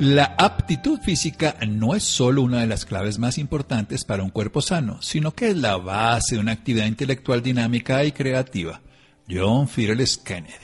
[0.00, 4.62] La aptitud física no es solo una de las claves más importantes para un cuerpo
[4.62, 8.80] sano, sino que es la base de una actividad intelectual dinámica y creativa.
[9.28, 10.54] John Fireles Kennedy.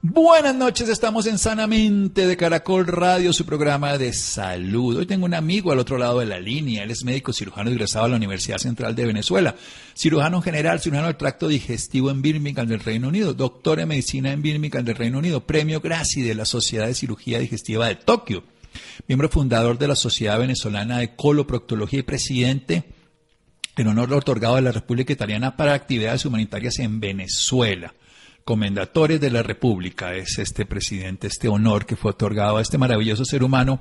[0.00, 4.96] Buenas noches, estamos en Sanamente de Caracol Radio, su programa de salud.
[4.96, 8.06] Hoy tengo un amigo al otro lado de la línea, él es médico cirujano egresado
[8.06, 9.54] a la Universidad Central de Venezuela,
[9.94, 14.40] cirujano general, cirujano del tracto digestivo en Birmingham del Reino Unido, doctor en medicina en
[14.40, 18.44] Birmingham del Reino Unido, premio Gracie de la Sociedad de Cirugía Digestiva de Tokio
[19.08, 22.84] miembro fundador de la Sociedad Venezolana de Coloproctología y presidente
[23.76, 27.94] en honor otorgado de la República Italiana para actividades humanitarias en Venezuela.
[28.44, 33.24] Comendatores de la República es este presidente, este honor que fue otorgado a este maravilloso
[33.24, 33.80] ser humano,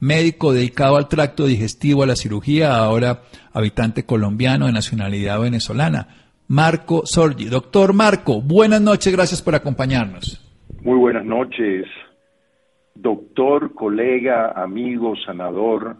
[0.00, 6.08] médico dedicado al tracto digestivo, a la cirugía, ahora habitante colombiano de nacionalidad venezolana,
[6.48, 7.46] Marco Sorgi.
[7.46, 10.38] Doctor Marco, buenas noches, gracias por acompañarnos.
[10.82, 11.86] Muy buenas noches,
[12.94, 15.96] doctor, colega, amigo, sanador,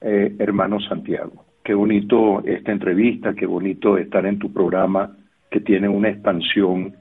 [0.00, 1.44] eh, hermano Santiago.
[1.64, 5.16] Qué bonito esta entrevista, qué bonito estar en tu programa
[5.50, 6.94] que tiene una expansión,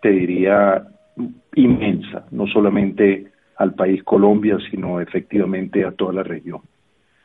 [0.00, 0.86] te diría,
[1.54, 6.60] inmensa, no solamente al país Colombia, sino efectivamente a toda la región.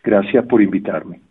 [0.03, 1.21] Gracias por invitarme.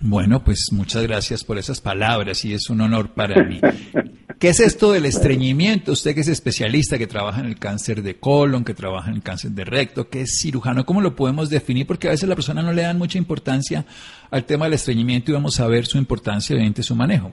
[0.00, 3.60] Bueno, pues muchas gracias por esas palabras y es un honor para mí.
[4.38, 5.92] ¿Qué es esto del estreñimiento?
[5.92, 9.22] Usted que es especialista, que trabaja en el cáncer de colon, que trabaja en el
[9.22, 11.86] cáncer de recto, que es cirujano, ¿cómo lo podemos definir?
[11.86, 13.84] Porque a veces la persona no le dan mucha importancia
[14.30, 17.32] al tema del estreñimiento y vamos a ver su importancia mediante su manejo.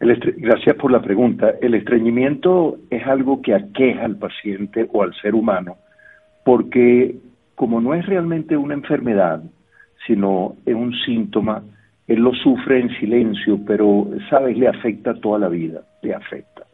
[0.00, 1.52] Gracias por la pregunta.
[1.60, 5.76] El estreñimiento es algo que aqueja al paciente o al ser humano
[6.44, 7.16] porque
[7.54, 9.42] como no es realmente una enfermedad,
[10.06, 11.62] sino es un síntoma,
[12.08, 16.64] él lo sufre en silencio, pero, sabes, le afecta toda la vida, le afecta.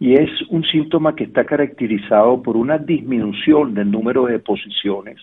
[0.00, 5.18] Y es un síntoma que está caracterizado por una disminución del número de posiciones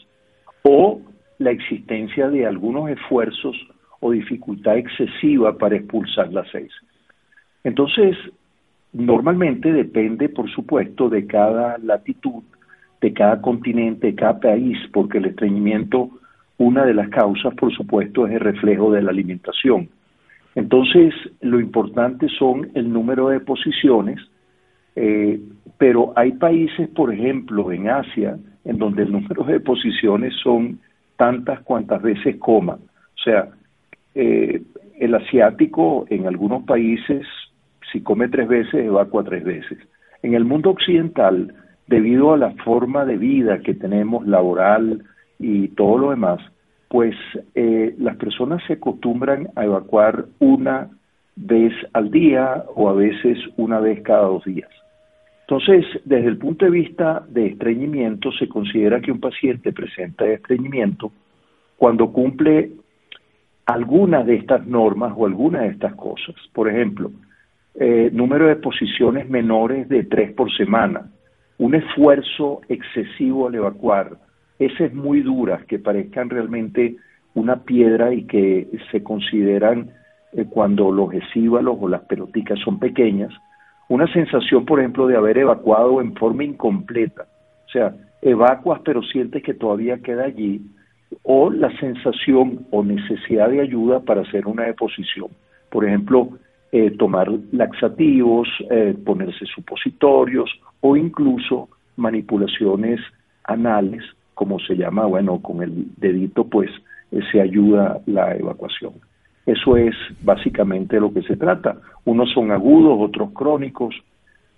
[0.64, 1.02] o
[1.40, 3.56] la existencia de algunos esfuerzos
[4.00, 6.72] o dificultad excesiva para expulsar las heces.
[7.64, 8.16] Entonces,
[8.94, 12.44] normalmente depende, por supuesto, de cada latitud,
[13.02, 16.10] de cada continente, de cada país, porque el estreñimiento
[16.58, 19.90] una de las causas, por supuesto, es el reflejo de la alimentación.
[20.56, 24.20] Entonces, lo importante son el número de posiciones,
[24.96, 25.40] eh,
[25.78, 30.80] pero hay países, por ejemplo, en Asia, en donde el número de posiciones son
[31.18, 32.74] tantas cuantas veces coma.
[32.74, 33.50] O sea,
[34.14, 34.62] eh,
[35.00, 37.26] el asiático en algunos países,
[37.92, 39.80] si come tres veces, evacua tres veces.
[40.22, 41.54] En el mundo occidental,
[41.88, 45.04] debido a la forma de vida que tenemos laboral,
[45.42, 46.40] y todo lo demás,
[46.88, 47.16] pues
[47.56, 50.90] eh, las personas se acostumbran a evacuar una
[51.36, 54.70] vez al día o a veces una vez cada dos días.
[55.48, 61.12] Entonces, desde el punto de vista de estreñimiento, se considera que un paciente presenta estreñimiento
[61.78, 62.72] cuando cumple
[63.66, 66.36] alguna de estas normas o alguna de estas cosas.
[66.54, 67.12] Por ejemplo,
[67.76, 71.10] eh, número de posiciones menores de tres por semana,
[71.58, 74.18] un esfuerzo excesivo al evacuar,
[74.66, 76.96] esas muy duras que parezcan realmente
[77.34, 79.90] una piedra y que se consideran
[80.34, 83.34] eh, cuando los esíbalos o las peloticas son pequeñas,
[83.90, 87.24] una sensación, por ejemplo, de haber evacuado en forma incompleta,
[87.66, 90.62] o sea, evacuas pero sientes que todavía queda allí,
[91.24, 95.28] o la sensación o necesidad de ayuda para hacer una deposición.
[95.70, 96.30] Por ejemplo,
[96.72, 100.50] eh, tomar laxativos, eh, ponerse supositorios
[100.80, 101.68] o incluso
[101.98, 103.02] manipulaciones
[103.44, 104.04] anales
[104.42, 106.72] como se llama, bueno, con el dedito pues
[107.12, 108.94] eh, se ayuda la evacuación.
[109.46, 109.94] Eso es
[110.24, 111.78] básicamente lo que se trata.
[112.06, 113.94] Unos son agudos, otros crónicos,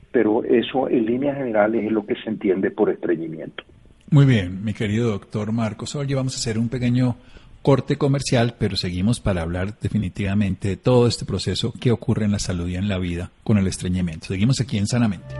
[0.09, 3.65] pero eso en líneas generales es lo que se entiende por estreñimiento.
[4.09, 5.97] Muy bien, mi querido doctor Marcos.
[5.97, 7.18] Hoy vamos a hacer un pequeño
[7.62, 12.39] corte comercial, pero seguimos para hablar definitivamente de todo este proceso que ocurre en la
[12.39, 14.27] salud y en la vida con el estreñimiento.
[14.27, 15.36] Seguimos aquí en Sanamente.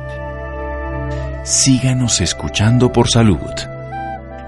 [1.46, 3.40] Síganos escuchando por salud.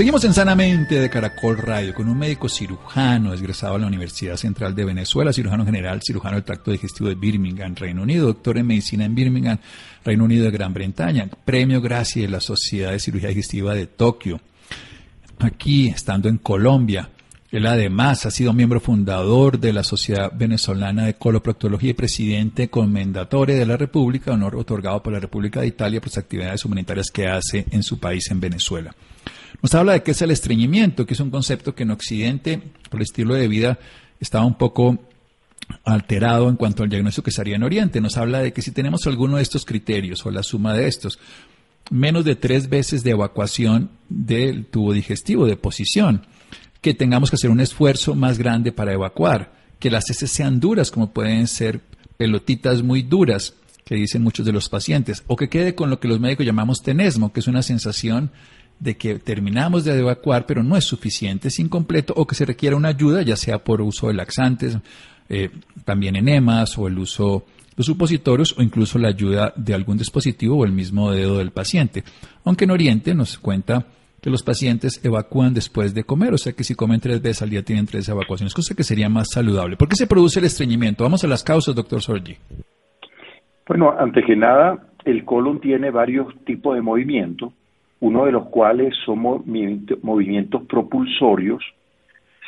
[0.00, 4.74] Seguimos en Sanamente de Caracol Radio con un médico cirujano egresado a la Universidad Central
[4.74, 9.04] de Venezuela, cirujano general, cirujano del tracto digestivo de Birmingham, Reino Unido, doctor en medicina
[9.04, 9.58] en Birmingham,
[10.02, 14.40] Reino Unido de Gran Bretaña, premio Gracie de la Sociedad de Cirugía Digestiva de Tokio.
[15.38, 17.10] Aquí, estando en Colombia,
[17.52, 23.54] él además ha sido miembro fundador de la Sociedad Venezolana de Coloproctología y presidente comendatore
[23.54, 27.26] de la República, honor otorgado por la República de Italia por las actividades humanitarias que
[27.26, 28.94] hace en su país en Venezuela.
[29.62, 33.00] Nos habla de qué es el estreñimiento, que es un concepto que en Occidente, por
[33.00, 33.78] el estilo de vida,
[34.18, 34.98] estaba un poco
[35.84, 38.00] alterado en cuanto al diagnóstico que se haría en Oriente.
[38.00, 41.18] Nos habla de que si tenemos alguno de estos criterios o la suma de estos,
[41.90, 46.26] menos de tres veces de evacuación del tubo digestivo, de posición,
[46.80, 50.90] que tengamos que hacer un esfuerzo más grande para evacuar, que las heces sean duras,
[50.90, 51.80] como pueden ser
[52.16, 53.54] pelotitas muy duras,
[53.84, 56.78] que dicen muchos de los pacientes, o que quede con lo que los médicos llamamos
[56.82, 58.30] tenesmo, que es una sensación
[58.80, 62.76] de que terminamos de evacuar, pero no es suficiente, es incompleto, o que se requiera
[62.76, 64.78] una ayuda, ya sea por uso de laxantes,
[65.28, 65.50] eh,
[65.84, 67.44] también enemas, o el uso
[67.76, 72.02] de supositorios, o incluso la ayuda de algún dispositivo o el mismo dedo del paciente.
[72.44, 73.86] Aunque en Oriente nos cuenta
[74.20, 77.50] que los pacientes evacúan después de comer, o sea que si comen tres veces al
[77.50, 79.76] día tienen tres evacuaciones, cosa que sería más saludable.
[79.76, 81.04] ¿Por qué se produce el estreñimiento?
[81.04, 82.36] Vamos a las causas, doctor Sorgi.
[83.66, 87.52] Bueno, antes que nada, el colon tiene varios tipos de movimientos,
[88.00, 91.62] uno de los cuales son movimientos propulsorios.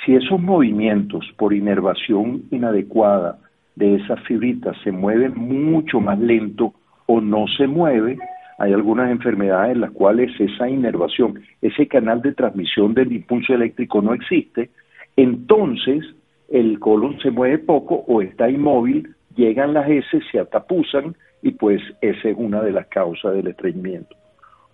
[0.04, 3.38] Si esos movimientos por inervación inadecuada
[3.76, 6.74] de esas fibritas se mueven mucho más lento
[7.06, 8.18] o no se mueve,
[8.58, 14.00] hay algunas enfermedades en las cuales esa inervación, ese canal de transmisión del impulso eléctrico
[14.00, 14.70] no existe,
[15.16, 16.04] entonces
[16.48, 21.82] el colon se mueve poco o está inmóvil, llegan las heces, se atapuzan y pues
[22.00, 24.21] esa es una de las causas del estreñimiento.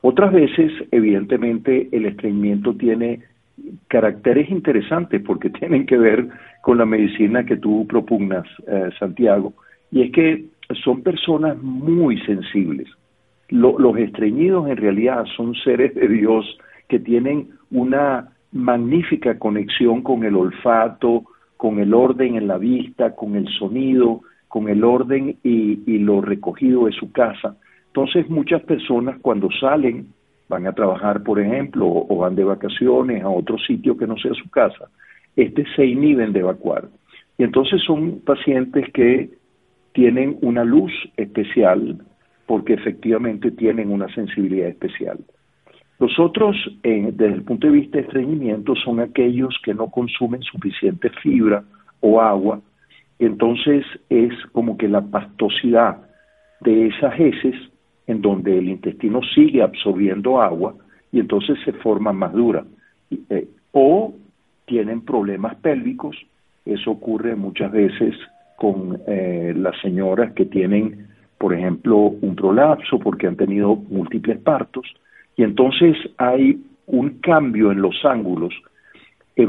[0.01, 3.21] Otras veces, evidentemente, el estreñimiento tiene
[3.89, 6.29] caracteres interesantes porque tienen que ver
[6.63, 9.55] con la medicina que tú propugnas, eh, Santiago,
[9.91, 10.45] y es que
[10.85, 12.89] son personas muy sensibles
[13.51, 16.59] los estreñidos en realidad son seres de Dios
[16.89, 21.25] que tienen una magnífica conexión con el olfato,
[21.57, 26.87] con el orden en la vista, con el sonido, con el orden y lo recogido
[26.87, 27.57] de su casa.
[27.89, 30.09] Entonces muchas personas cuando salen,
[30.49, 34.33] van a trabajar, por ejemplo, o van de vacaciones a otro sitio que no sea
[34.35, 34.89] su casa,
[35.37, 36.89] este se inhiben de evacuar.
[37.37, 39.31] Y entonces son pacientes que
[39.93, 41.99] tienen una luz especial,
[42.47, 45.19] porque efectivamente tienen una sensibilidad especial.
[45.99, 51.11] Los otros, desde el punto de vista de estreñimiento, son aquellos que no consumen suficiente
[51.23, 51.65] fibra
[52.01, 52.61] o agua,
[53.19, 55.99] entonces es como que la pastosidad
[56.61, 57.55] de esas heces
[58.09, 60.75] en donde el intestino sigue absorbiendo agua
[61.13, 62.65] y entonces se forma más dura.
[63.31, 64.15] Eh, o
[64.67, 66.17] tienen problemas pélvicos,
[66.65, 68.17] eso ocurre muchas veces
[68.57, 71.07] con eh, las señoras que tienen
[71.39, 74.87] por ejemplo, un prolapso porque han tenido múltiples partos,
[75.37, 78.53] y entonces hay un cambio en los ángulos,
[79.37, 79.47] eh,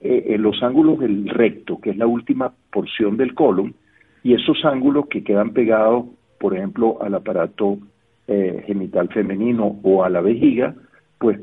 [0.00, 3.74] en los ángulos del recto, que es la última porción del colon,
[4.22, 6.06] y esos ángulos que quedan pegados,
[6.38, 7.78] por ejemplo, al aparato
[8.26, 10.74] eh, genital femenino o a la vejiga,
[11.18, 11.40] pues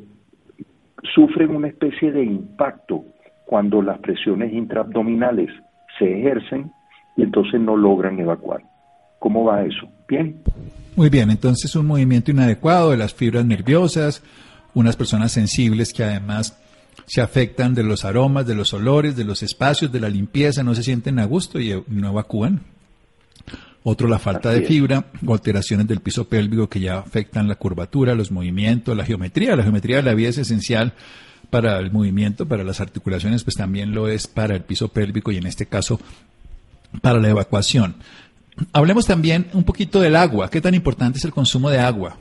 [1.13, 3.03] sufren una especie de impacto
[3.45, 5.49] cuando las presiones intraabdominales
[5.99, 6.71] se ejercen
[7.17, 8.61] y entonces no logran evacuar.
[9.19, 9.87] ¿Cómo va eso?
[10.07, 10.41] Bien.
[10.95, 14.23] Muy bien, entonces un movimiento inadecuado de las fibras nerviosas,
[14.73, 16.61] unas personas sensibles que además
[17.05, 20.73] se afectan de los aromas, de los olores, de los espacios, de la limpieza, no
[20.73, 22.61] se sienten a gusto y no evacúan.
[23.87, 28.15] Otro, la falta de fibra o alteraciones del piso pélvico que ya afectan la curvatura,
[28.15, 29.55] los movimientos, la geometría.
[29.55, 30.93] La geometría de la vida es esencial
[31.51, 35.37] para el movimiento, para las articulaciones, pues también lo es para el piso pélvico y
[35.37, 35.99] en este caso
[37.03, 37.93] para la evacuación.
[38.73, 40.49] Hablemos también un poquito del agua.
[40.49, 42.17] ¿Qué tan importante es el consumo de agua?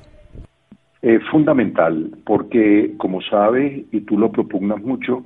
[1.00, 5.22] Es fundamental, porque como sabes, y tú lo propugnas mucho,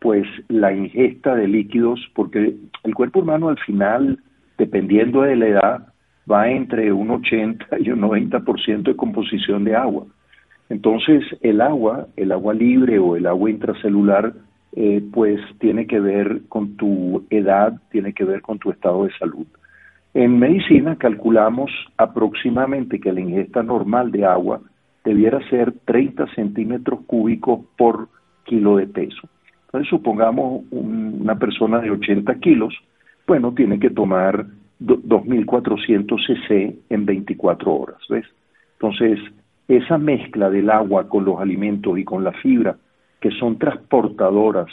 [0.00, 4.18] pues la ingesta de líquidos, porque el cuerpo humano al final,
[4.58, 5.86] dependiendo de la edad,
[6.30, 10.06] va entre un 80 y un 90% de composición de agua.
[10.68, 14.32] Entonces, el agua, el agua libre o el agua intracelular,
[14.74, 19.12] eh, pues tiene que ver con tu edad, tiene que ver con tu estado de
[19.18, 19.46] salud.
[20.14, 24.60] En medicina calculamos aproximadamente que la ingesta normal de agua
[25.04, 28.08] debiera ser 30 centímetros cúbicos por
[28.44, 29.28] kilo de peso.
[29.66, 32.74] Entonces supongamos una persona de 80 kilos,
[33.26, 34.46] bueno, tiene que tomar
[34.80, 38.26] 2.400 cc en 24 horas, ¿ves?
[38.74, 39.18] Entonces,
[39.68, 42.76] esa mezcla del agua con los alimentos y con la fibra
[43.20, 44.66] que son transportadoras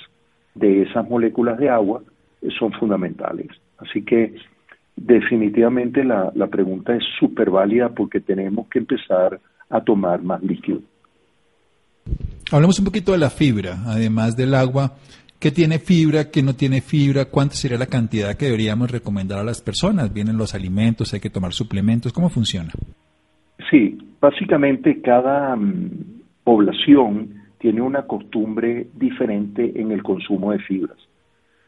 [0.56, 2.02] de esas moléculas de agua,
[2.58, 3.48] son fundamentales.
[3.78, 4.36] Así que
[4.96, 9.40] definitivamente la, la pregunta es súper válida porque tenemos que empezar
[9.70, 10.82] a tomar más líquido.
[12.52, 14.94] Hablamos un poquito de la fibra, además del agua.
[15.40, 16.30] ¿Qué tiene fibra?
[16.32, 17.24] ¿Qué no tiene fibra?
[17.24, 20.14] ¿Cuánta sería la cantidad que deberíamos recomendar a las personas?
[20.14, 21.14] ¿Vienen los alimentos?
[21.14, 22.12] ¿Hay que tomar suplementos?
[22.12, 22.72] ¿Cómo funciona?
[23.72, 30.98] Sí, básicamente cada mm, población tiene una costumbre diferente en el consumo de fibras.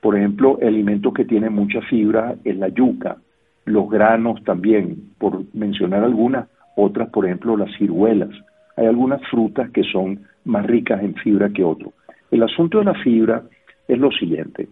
[0.02, 3.20] Por ejemplo, el alimento que tiene mucha fibra es la yuca,
[3.64, 8.32] los granos también, por mencionar algunas, otras, por ejemplo, las ciruelas.
[8.76, 11.94] Hay algunas frutas que son más ricas en fibra que otras.
[12.32, 13.44] El asunto de la fibra
[13.94, 14.70] es lo siguiente.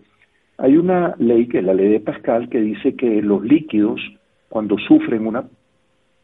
[0.58, 4.00] Hay una ley, que es la ley de Pascal, que dice que los líquidos,
[4.48, 5.44] cuando sufren una,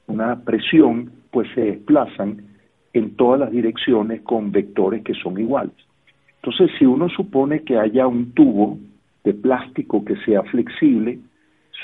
[0.08, 2.42] una presión, pues se desplazan
[2.94, 5.76] en todas las direcciones con vectores que son iguales.
[6.38, 8.78] Entonces, si uno supone que haya un tubo
[9.26, 11.20] de plástico que sea flexible,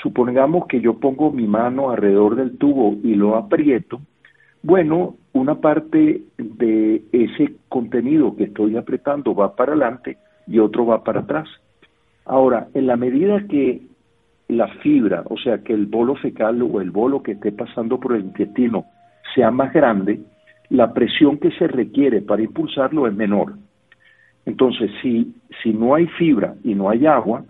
[0.02, 4.00] supongamos que yo pongo mi mano alrededor del tubo y lo aprieto,
[4.62, 11.04] bueno, una parte de ese contenido que estoy apretando va para adelante y otro va
[11.04, 11.48] para atrás.
[12.24, 13.82] Ahora, en la medida que
[14.48, 18.14] la fibra, o sea, que el bolo fecal o el bolo que esté pasando por
[18.14, 18.84] el intestino
[19.34, 20.20] sea más grande,
[20.68, 23.54] la presión que se requiere para impulsarlo es menor.
[24.44, 27.44] Entonces, si, si no hay fibra y no hay agua,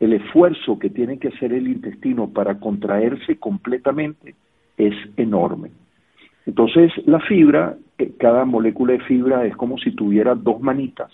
[0.00, 4.34] el esfuerzo que tiene que hacer el intestino para contraerse completamente
[4.76, 5.70] es enorme.
[6.46, 11.10] Entonces, la fibra, eh, cada molécula de fibra es como si tuviera dos manitas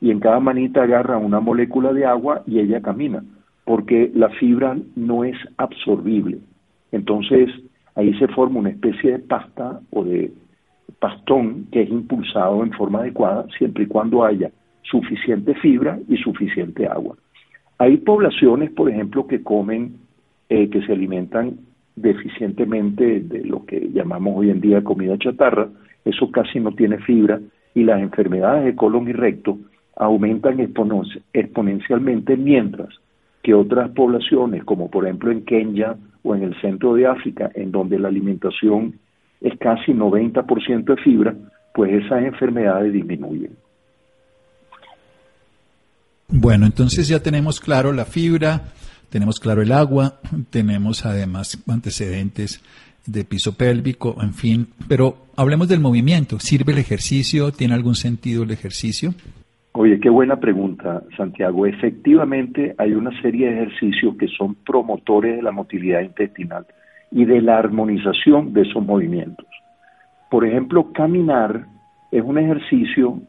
[0.00, 3.24] y en cada manita agarra una molécula de agua y ella camina,
[3.64, 6.38] porque la fibra no es absorbible.
[6.92, 7.50] Entonces,
[7.94, 10.32] ahí se forma una especie de pasta o de
[10.98, 14.50] pastón que es impulsado en forma adecuada siempre y cuando haya
[14.82, 17.16] suficiente fibra y suficiente agua.
[17.78, 19.96] Hay poblaciones, por ejemplo, que comen,
[20.48, 21.58] eh, que se alimentan
[21.96, 25.68] deficientemente de lo que llamamos hoy en día comida chatarra,
[26.04, 27.40] eso casi no tiene fibra
[27.74, 29.58] y las enfermedades de colon y recto
[29.96, 30.60] aumentan
[31.32, 32.88] exponencialmente mientras
[33.42, 37.72] que otras poblaciones, como por ejemplo en Kenia o en el centro de África, en
[37.72, 38.98] donde la alimentación
[39.40, 41.34] es casi 90% de fibra,
[41.74, 43.52] pues esas enfermedades disminuyen.
[46.28, 48.72] Bueno, entonces ya tenemos claro la fibra,
[49.10, 50.18] tenemos claro el agua,
[50.50, 52.62] tenemos además antecedentes
[53.06, 56.40] de piso pélvico, en fin, pero hablemos del movimiento.
[56.40, 57.52] ¿Sirve el ejercicio?
[57.52, 59.14] ¿Tiene algún sentido el ejercicio?
[59.78, 61.66] Oye, qué buena pregunta, Santiago.
[61.66, 66.64] Efectivamente, hay una serie de ejercicios que son promotores de la motilidad intestinal
[67.10, 69.46] y de la armonización de esos movimientos.
[70.30, 71.66] Por ejemplo, caminar
[72.10, 73.20] es un ejercicio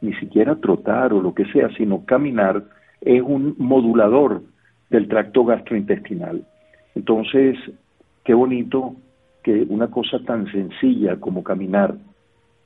[0.00, 2.62] ni siquiera trotar o lo que sea, sino caminar
[3.00, 4.42] es un modulador
[4.90, 6.46] del tracto gastrointestinal.
[6.94, 7.58] Entonces,
[8.22, 8.94] qué bonito
[9.42, 11.96] que una cosa tan sencilla como caminar,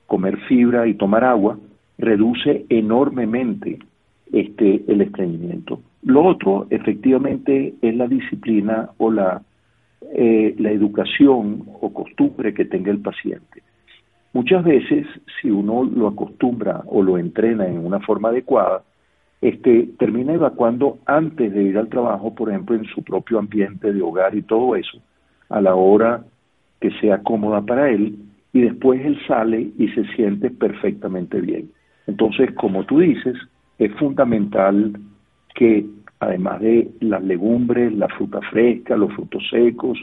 [0.05, 1.57] comer fibra y tomar agua
[2.01, 3.79] reduce enormemente
[4.31, 5.81] este el estreñimiento.
[6.03, 9.41] Lo otro, efectivamente, es la disciplina o la,
[10.13, 13.61] eh, la educación o costumbre que tenga el paciente.
[14.33, 15.05] Muchas veces,
[15.41, 18.83] si uno lo acostumbra o lo entrena en una forma adecuada,
[19.41, 24.01] este, termina evacuando antes de ir al trabajo, por ejemplo, en su propio ambiente de
[24.01, 24.99] hogar y todo eso,
[25.49, 26.23] a la hora
[26.79, 28.17] que sea cómoda para él,
[28.53, 31.69] y después él sale y se siente perfectamente bien.
[32.07, 33.35] Entonces, como tú dices,
[33.77, 34.99] es fundamental
[35.55, 35.85] que
[36.19, 39.97] además de las legumbres, la fruta fresca, los frutos secos,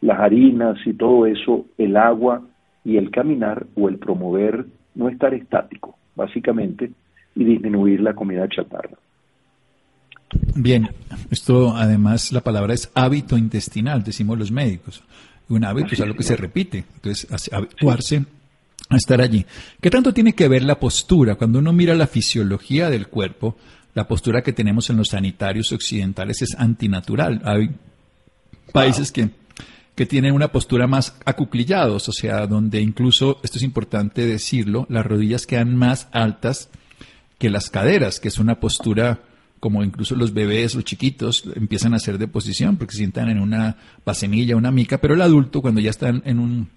[0.00, 2.42] las harinas y todo eso, el agua
[2.84, 6.90] y el caminar o el promover no estar estático, básicamente,
[7.36, 8.96] y disminuir la comida chatarra.
[10.54, 10.88] Bien,
[11.30, 15.02] esto además la palabra es hábito intestinal, decimos los médicos.
[15.48, 18.24] Un hábito es algo que se repite, entonces habituarse
[18.90, 19.46] a estar allí.
[19.80, 21.36] ¿Qué tanto tiene que ver la postura?
[21.36, 23.56] Cuando uno mira la fisiología del cuerpo,
[23.94, 27.40] la postura que tenemos en los sanitarios occidentales es antinatural.
[27.44, 27.70] Hay
[28.72, 29.30] países que
[30.00, 35.04] que tienen una postura más acuclillados, o sea, donde incluso, esto es importante decirlo, las
[35.04, 36.70] rodillas quedan más altas
[37.38, 39.20] que las caderas, que es una postura
[39.58, 43.40] como incluso los bebés, los chiquitos, empiezan a hacer de posición porque se sientan en
[43.40, 46.70] una pasemilla, una mica, pero el adulto cuando ya está en un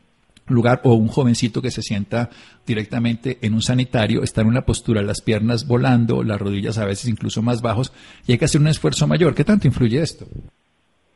[0.48, 2.30] lugar o un jovencito que se sienta
[2.66, 7.10] directamente en un sanitario está en una postura, las piernas volando, las rodillas a veces
[7.10, 7.94] incluso más bajos
[8.28, 9.36] y hay que hacer un esfuerzo mayor.
[9.36, 10.26] ¿Qué tanto influye esto?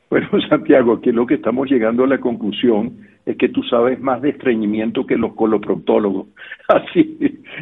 [0.10, 4.22] Bueno, Santiago, aquí lo que estamos llegando a la conclusión es que tú sabes más
[4.22, 6.28] de estreñimiento que los coloproctólogos.
[6.68, 7.18] Así,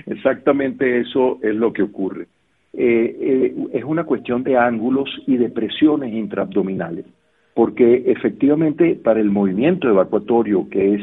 [0.06, 2.28] exactamente eso es lo que ocurre.
[2.74, 7.06] Eh, eh, es una cuestión de ángulos y de presiones intraabdominales,
[7.54, 11.02] porque efectivamente para el movimiento evacuatorio, que es,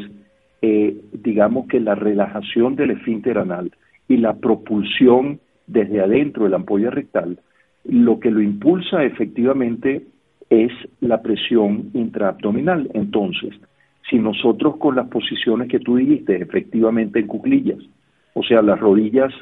[0.65, 3.69] eh, digamos que la relajación del esfínter anal
[4.07, 7.37] y la propulsión desde adentro de la ampolla rectal,
[7.83, 10.03] lo que lo impulsa efectivamente
[10.49, 12.89] es la presión intraabdominal.
[12.93, 13.53] Entonces,
[14.09, 17.79] si nosotros con las posiciones que tú dijiste, efectivamente en cuclillas,
[18.33, 19.33] o sea, las rodillas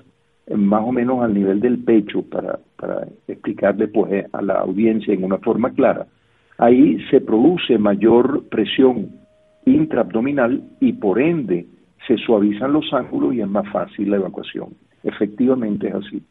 [0.56, 5.24] más o menos al nivel del pecho, para, para explicarle pues, a la audiencia en
[5.24, 6.08] una forma clara,
[6.58, 9.21] ahí se produce mayor presión
[9.66, 11.66] intraabdominal y por ende
[12.08, 14.70] se suavizan los ángulos y es más fácil la evacuación.
[15.04, 16.24] Efectivamente es así.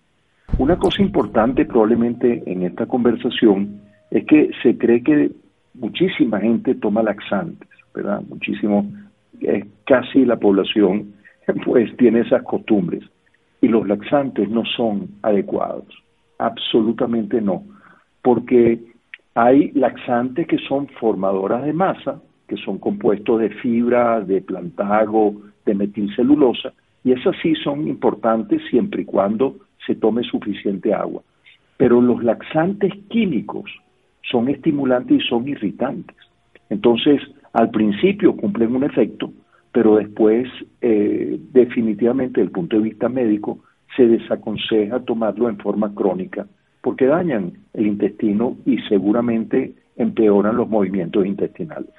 [0.59, 5.31] Una cosa importante probablemente en esta conversación es que se cree que
[5.75, 8.23] muchísima gente toma laxantes, ¿verdad?
[8.29, 8.91] Muchísimo,
[9.87, 11.15] casi la población
[11.65, 13.03] pues tiene esas costumbres
[13.61, 15.87] y los laxantes no son adecuados,
[16.39, 17.63] absolutamente no,
[18.23, 18.81] porque
[19.35, 25.73] hay laxantes que son formadoras de masa, que son compuestos de fibra, de plantago, de
[25.73, 26.73] metilcelulosa,
[27.04, 29.54] y esas sí son importantes siempre y cuando
[29.87, 31.23] se tome suficiente agua.
[31.76, 33.71] Pero los laxantes químicos
[34.28, 36.16] son estimulantes y son irritantes.
[36.71, 39.33] Entonces, al principio cumplen un efecto,
[39.71, 40.49] pero después,
[40.80, 43.61] eh, definitivamente, desde el punto de vista médico,
[43.97, 46.49] se desaconseja tomarlo en forma crónica,
[46.83, 51.90] porque dañan el intestino y seguramente empeoran los movimientos intestinales.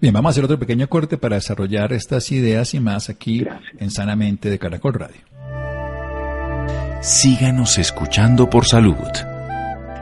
[0.00, 3.46] Bien, vamos a hacer otro pequeño corte para desarrollar estas ideas y más aquí
[3.78, 5.20] en Sanamente de Caracol Radio.
[7.00, 8.96] Síganos escuchando por salud.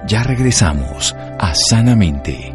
[0.06, 2.54] Ya regresamos a Sanamente.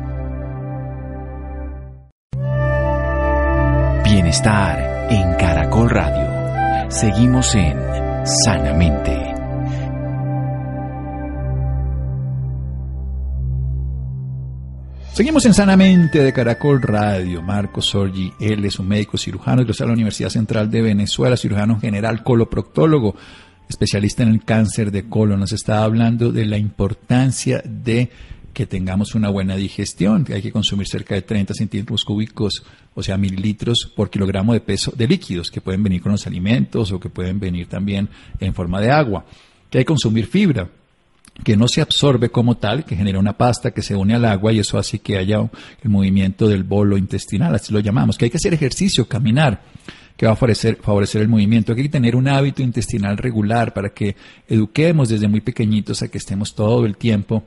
[4.03, 6.91] Bienestar en Caracol Radio.
[6.91, 7.75] Seguimos en
[8.45, 9.34] Sanamente.
[15.15, 17.41] Seguimos en Sanamente de Caracol Radio.
[17.41, 22.21] Marco Sorgi, él es un médico cirujano de la Universidad Central de Venezuela, cirujano general,
[22.21, 23.15] coloproctólogo
[23.69, 28.09] especialista en el cáncer de colon, nos está hablando de la importancia de
[28.53, 33.15] que tengamos una buena digestión, hay que consumir cerca de 30 centímetros cúbicos, o sea,
[33.15, 37.09] mililitros por kilogramo de peso de líquidos, que pueden venir con los alimentos o que
[37.09, 38.09] pueden venir también
[38.41, 39.23] en forma de agua,
[39.69, 40.69] que hay que consumir fibra,
[41.43, 44.53] que no se absorbe como tal, que genera una pasta que se une al agua
[44.53, 45.39] y eso hace que haya
[45.83, 49.61] el movimiento del bolo intestinal, así lo llamamos, que hay que hacer ejercicio, caminar,
[50.15, 51.73] que va a favorecer, favorecer el movimiento.
[51.73, 54.15] Hay que tener un hábito intestinal regular para que
[54.47, 57.43] eduquemos desde muy pequeñitos a que estemos todo el tiempo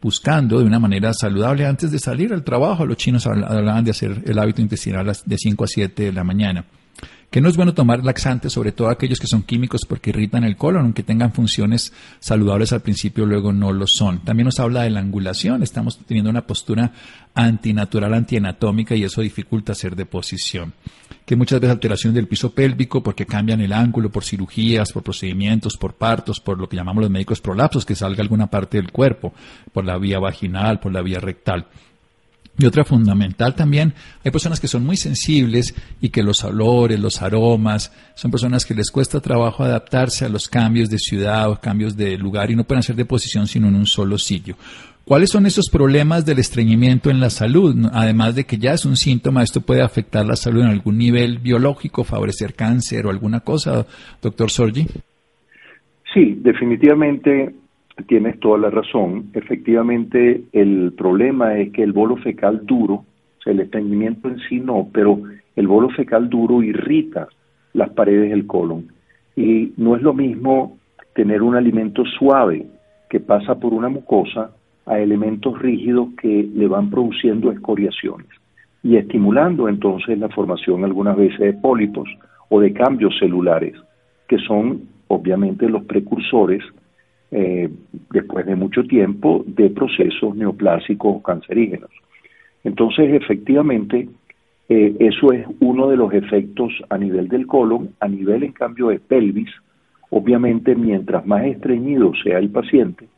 [0.00, 2.86] buscando de una manera saludable antes de salir al trabajo.
[2.86, 6.64] Los chinos hablaban de hacer el hábito intestinal de 5 a 7 de la mañana
[7.32, 10.58] que no es bueno tomar laxantes, sobre todo aquellos que son químicos porque irritan el
[10.58, 11.90] colon, aunque tengan funciones
[12.20, 14.22] saludables al principio, luego no lo son.
[14.22, 16.92] También nos habla de la angulación, estamos teniendo una postura
[17.34, 20.74] antinatural, antianatómica y eso dificulta hacer deposición.
[21.24, 25.78] Que muchas veces alteración del piso pélvico porque cambian el ángulo por cirugías, por procedimientos,
[25.78, 29.32] por partos, por lo que llamamos los médicos prolapsos, que salga alguna parte del cuerpo,
[29.72, 31.66] por la vía vaginal, por la vía rectal.
[32.58, 37.22] Y otra fundamental también, hay personas que son muy sensibles y que los olores, los
[37.22, 41.96] aromas, son personas que les cuesta trabajo adaptarse a los cambios de ciudad o cambios
[41.96, 44.56] de lugar y no pueden hacer deposición sino en un solo sitio.
[45.04, 47.74] ¿Cuáles son esos problemas del estreñimiento en la salud?
[47.92, 51.38] Además de que ya es un síntoma, esto puede afectar la salud en algún nivel
[51.38, 53.84] biológico, favorecer cáncer o alguna cosa,
[54.20, 54.86] doctor Sorgi.
[56.14, 57.52] Sí, definitivamente
[58.06, 59.30] tienes toda la razón.
[59.32, 63.04] Efectivamente, el problema es que el bolo fecal duro,
[63.46, 65.20] el estreñimiento en sí no, pero
[65.56, 67.28] el bolo fecal duro irrita
[67.72, 68.88] las paredes del colon.
[69.36, 70.78] Y no es lo mismo
[71.14, 72.66] tener un alimento suave
[73.10, 74.52] que pasa por una mucosa
[74.86, 78.28] a elementos rígidos que le van produciendo escoriaciones
[78.82, 82.08] y estimulando entonces la formación algunas veces de pólipos
[82.48, 83.74] o de cambios celulares,
[84.26, 86.62] que son obviamente los precursores
[87.34, 87.70] eh,
[88.10, 91.90] después de mucho tiempo de procesos neoplásicos cancerígenos.
[92.62, 94.06] Entonces, efectivamente,
[94.68, 98.88] eh, eso es uno de los efectos a nivel del colon, a nivel en cambio
[98.88, 99.48] de pelvis,
[100.10, 103.08] obviamente mientras más estreñido sea el paciente,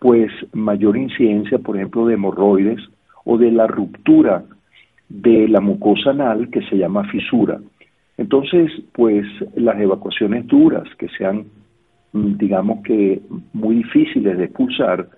[0.00, 2.80] pues mayor incidencia, por ejemplo, de hemorroides
[3.24, 4.42] o de la ruptura
[5.08, 7.60] de la mucosa anal que se llama fisura.
[8.18, 11.59] Entonces, pues las evacuaciones duras que sean Mm,
[12.12, 13.20] digamos que
[13.52, 15.08] muy difíciles de expulsar,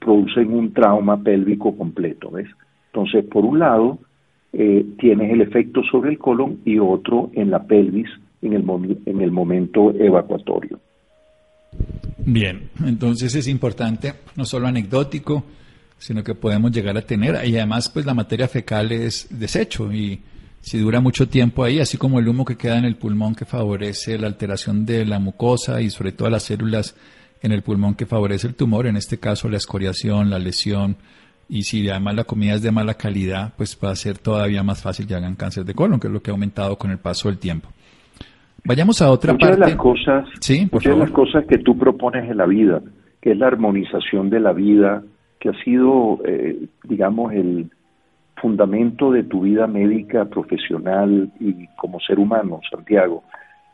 [0.00, 2.48] producen un trauma pélvico completo, ¿ves?
[2.86, 3.98] Entonces, por un lado,
[4.52, 8.08] eh, tienes el efecto sobre el colon y otro en la pelvis
[8.42, 8.64] en el,
[9.06, 10.80] en el momento evacuatorio.
[12.24, 15.44] Bien, entonces es importante, no solo anecdótico,
[15.98, 20.20] sino que podemos llegar a tener, y además pues la materia fecal es desecho y
[20.60, 23.44] si dura mucho tiempo ahí, así como el humo que queda en el pulmón que
[23.44, 26.96] favorece la alteración de la mucosa y sobre todo las células
[27.42, 30.96] en el pulmón que favorece el tumor, en este caso la escoriación, la lesión,
[31.48, 34.82] y si además la comida es de mala calidad, pues va a ser todavía más
[34.82, 37.28] fácil que hagan cáncer de colon, que es lo que ha aumentado con el paso
[37.28, 37.68] del tiempo.
[38.64, 39.64] Vayamos a otra muchas parte.
[39.64, 42.82] De las cosas, sí, muchas de las cosas que tú propones en la vida,
[43.22, 45.02] que es la armonización de la vida,
[45.38, 47.70] que ha sido, eh, digamos, el
[48.40, 53.22] fundamento de tu vida médica, profesional y como ser humano, Santiago,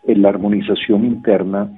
[0.05, 1.70] en la armonización interna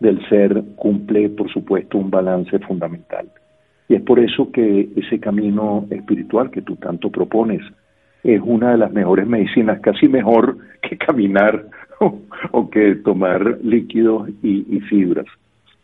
[0.00, 3.28] del ser cumple, por supuesto, un balance fundamental.
[3.88, 7.60] Y es por eso que ese camino espiritual que tú tanto propones
[8.22, 11.66] es una de las mejores medicinas, casi mejor que caminar
[12.52, 15.26] o, que tomar líquidos y, fibras.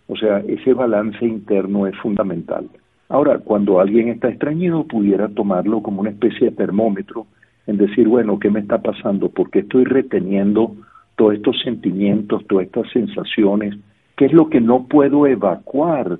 [0.09, 2.69] O sea, ese balance interno es fundamental.
[3.09, 7.27] Ahora, cuando alguien está extrañido, pudiera tomarlo como una especie de termómetro
[7.66, 9.29] en decir, bueno, ¿qué me está pasando?
[9.29, 10.75] ¿Por qué estoy reteniendo
[11.16, 13.77] todos estos sentimientos, todas estas sensaciones?
[14.16, 16.19] ¿Qué es lo que no puedo evacuar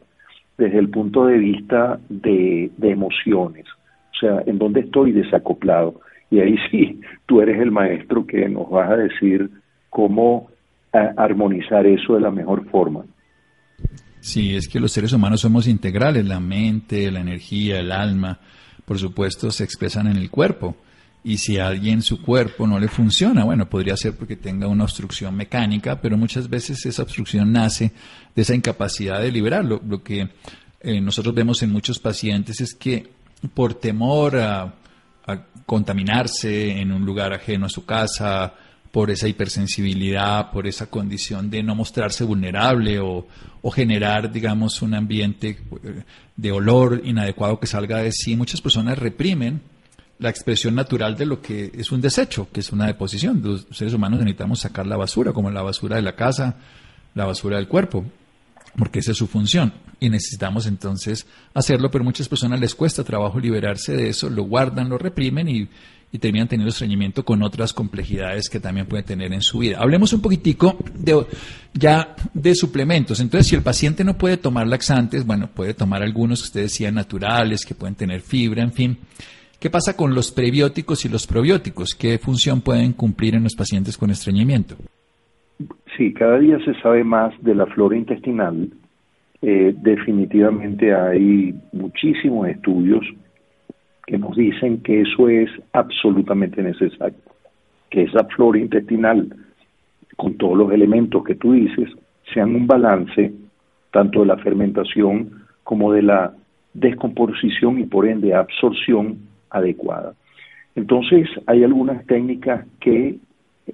[0.59, 3.67] desde el punto de vista de, emociones,
[4.13, 6.01] o sea, en dónde estoy desacoplado.
[6.31, 9.51] Y ahí sí, tú eres el maestro que nos vas a decir
[9.91, 10.49] cómo
[10.93, 13.05] armonizar eso de la mejor forma.
[14.27, 18.41] Sí, es que los seres humanos somos integrales, la mente, la energía, el alma,
[18.85, 20.77] por supuesto, se expresan en el cuerpo.
[21.23, 24.83] Y si a alguien su cuerpo no le funciona, bueno, podría ser porque tenga una
[24.83, 27.93] obstrucción mecánica, pero muchas veces esa obstrucción nace
[28.35, 29.81] de esa incapacidad de liberarlo.
[29.87, 30.29] Lo que
[30.81, 33.09] eh, nosotros vemos en muchos pacientes es que
[33.55, 34.75] por temor a,
[35.67, 38.55] contaminarse en un lugar ajeno a su casa,
[38.97, 43.27] por esa hipersensibilidad, por esa condición de no mostrarse vulnerable o,
[43.61, 46.03] o, generar, digamos, un ambiente eh,
[46.35, 48.37] de olor inadecuado que salga de sí.
[48.37, 49.61] Muchas personas reprimen
[50.19, 53.43] la expresión natural de lo que es un desecho, que es una deposición.
[53.45, 56.57] Los seres humanos necesitamos sacar la basura, como la basura de la casa,
[57.13, 58.03] la basura del cuerpo,
[58.79, 59.75] porque esa es su función.
[60.01, 64.89] Y necesitamos entonces hacerlo, pero muchas personas les cuesta trabajo liberarse de eso, lo guardan,
[64.89, 65.69] lo reprimen y,
[66.19, 69.79] terminan teniendo estreñimiento con otras complejidades que también pueden tener en su vida.
[69.81, 71.27] Hablemos un poquitico de,
[71.75, 73.21] ya de suplementos.
[73.21, 76.95] Entonces, si el paciente no puede tomar laxantes, bueno, puede tomar algunos que ustedes decían
[76.95, 78.99] naturales, que pueden tener fibra, en fin.
[79.61, 81.95] ¿Qué pasa con los prebióticos y los probióticos?
[81.95, 84.77] ¿Qué función pueden cumplir en los pacientes con estreñimiento?
[85.97, 88.69] Sí, cada día se sabe más de la flora intestinal.
[89.43, 93.05] Eh, definitivamente hay muchísimos estudios
[94.07, 97.19] que nos dicen que eso es absolutamente necesario,
[97.91, 99.35] que esa flora intestinal,
[100.17, 101.91] con todos los elementos que tú dices,
[102.33, 103.33] sean un balance
[103.91, 106.33] tanto de la fermentación como de la
[106.75, 109.19] descomposición y por ende absorción
[109.51, 110.15] adecuada.
[110.75, 113.17] Entonces, hay algunas técnicas que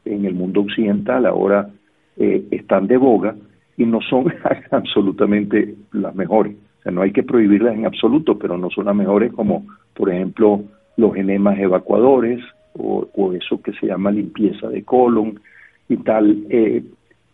[0.05, 1.69] en el mundo occidental ahora
[2.17, 3.35] eh, están de boga
[3.77, 4.33] y no son
[4.71, 6.55] absolutamente las mejores.
[6.79, 10.11] O sea, no hay que prohibirlas en absoluto, pero no son las mejores como, por
[10.11, 10.63] ejemplo,
[10.97, 12.41] los enemas evacuadores
[12.75, 15.41] o, eso que se llama limpieza de colon
[15.89, 16.45] y tal.
[16.49, 16.83] Eh,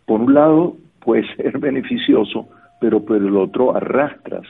[0.05, 2.47] por un lado, puede ser beneficioso,
[2.81, 4.45] pero por el otro arrastras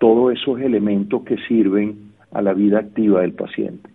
[0.00, 3.90] todos esos elementos que sirven a la vida activa del paciente.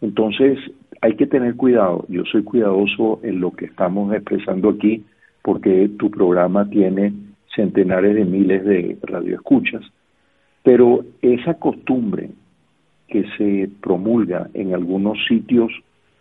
[0.00, 0.58] Entonces,
[1.00, 2.04] hay que tener cuidado.
[2.08, 5.04] Yo soy cuidadoso en lo que estamos expresando aquí
[5.42, 7.12] porque tu programa tiene
[7.54, 9.82] centenares de miles de radioescuchas,
[10.62, 12.30] pero esa costumbre
[13.08, 15.72] que se promulga en algunos sitios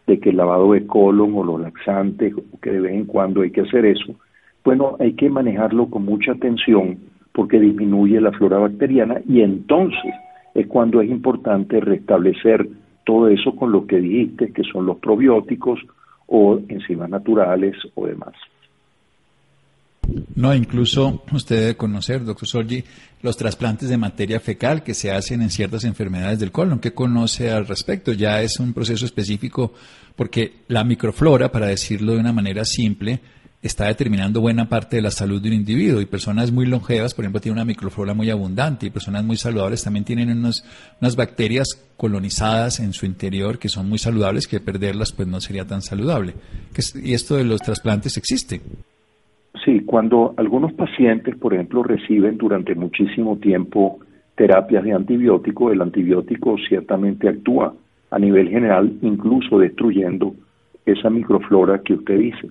[0.07, 3.51] de que el lavado de colon o los laxantes, que de vez en cuando hay
[3.51, 4.15] que hacer eso,
[4.63, 6.97] bueno, hay que manejarlo con mucha atención
[7.33, 10.13] porque disminuye la flora bacteriana y entonces
[10.55, 12.67] es cuando es importante restablecer
[13.05, 15.79] todo eso con lo que dijiste, que son los probióticos
[16.25, 18.33] o enzimas naturales o demás.
[20.35, 22.83] No, incluso usted debe conocer, doctor Sorgi,
[23.21, 26.79] los trasplantes de materia fecal que se hacen en ciertas enfermedades del colon.
[26.79, 28.13] ¿Qué conoce al respecto?
[28.13, 29.73] Ya es un proceso específico
[30.15, 33.21] porque la microflora, para decirlo de una manera simple,
[33.61, 37.25] está determinando buena parte de la salud de un individuo y personas muy longevas, por
[37.25, 42.79] ejemplo, tienen una microflora muy abundante y personas muy saludables también tienen unas bacterias colonizadas
[42.79, 46.35] en su interior que son muy saludables, que perderlas pues no sería tan saludable.
[47.03, 48.61] Y esto de los trasplantes existe.
[49.87, 53.99] Cuando algunos pacientes, por ejemplo, reciben durante muchísimo tiempo
[54.35, 57.73] terapias de antibiótico, el antibiótico ciertamente actúa
[58.11, 60.35] a nivel general, incluso destruyendo
[60.85, 62.49] esa microflora que usted dice.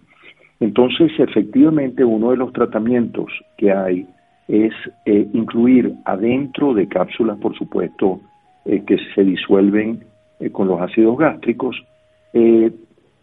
[0.61, 3.27] Entonces, efectivamente, uno de los tratamientos
[3.59, 4.07] que hay
[4.49, 4.73] es
[5.05, 8.19] eh, incluir adentro de cápsulas, por supuesto,
[8.65, 10.05] eh, que se disuelven
[10.41, 11.77] eh, con los ácidos gástricos,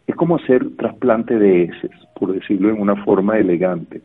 [0.07, 4.01] es como hacer trasplante de heces, por decirlo en una forma elegante.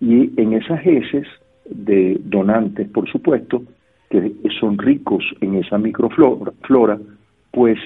[0.00, 1.26] Y en esas heces
[1.64, 3.62] de donantes, por supuesto,
[4.10, 6.98] que son ricos en esa microflora,
[7.50, 7.78] pues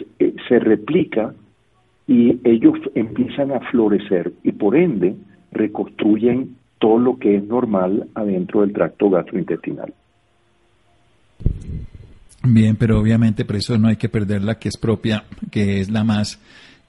[0.48, 1.34] se replica
[2.06, 5.14] y ellos empiezan a florecer y por ende
[5.52, 9.92] reconstruyen todo lo que es normal adentro del tracto gastrointestinal.
[12.44, 15.90] Bien, pero obviamente por eso no hay que perder la que es propia, que es
[15.90, 16.40] la más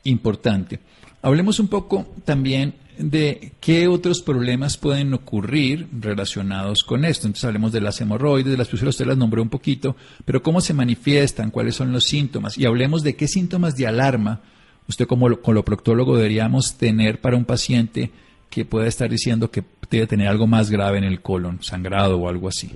[0.04, 0.80] importante.
[1.22, 7.28] Hablemos un poco también de qué otros problemas pueden ocurrir relacionados con esto.
[7.28, 10.62] Entonces hablemos de las hemorroides, de las pulsiones, usted las nombró un poquito, pero cómo
[10.62, 14.42] se manifiestan, cuáles son los síntomas y hablemos de qué síntomas de alarma
[14.88, 18.10] usted como coloproctólogo deberíamos tener para un paciente
[18.50, 22.30] que pueda estar diciendo que debe tener algo más grave en el colon, sangrado o
[22.30, 22.72] algo así.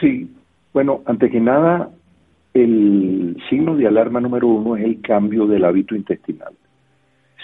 [0.00, 0.30] Sí,
[0.72, 1.90] bueno, antes que nada,
[2.56, 6.54] el signo de alarma número uno es el cambio del hábito intestinal.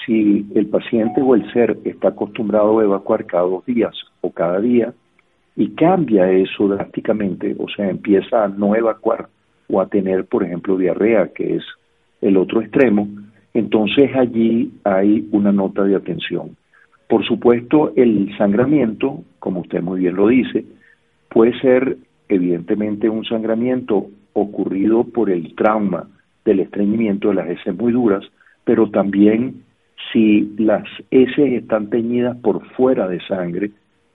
[0.07, 4.59] Si el paciente o el ser está acostumbrado a evacuar cada dos días o cada
[4.61, 4.95] día
[5.55, 9.29] y cambia eso drásticamente, o sea, empieza a no evacuar
[9.69, 11.65] o a tener, por ejemplo, diarrea, que es
[12.23, 13.07] el otro extremo,
[13.53, 16.57] entonces allí hay una nota de atención.
[17.07, 20.65] Por supuesto, el sangramiento, como usted muy bien lo dice,
[21.29, 21.99] puede ser
[22.29, 26.09] evidentemente un sangramiento ocurrido por el trauma
[26.45, 28.25] del estreñimiento de las heces muy duras,
[28.65, 29.63] pero también
[30.13, 33.71] si las heces están teñidas por fuera de sangre,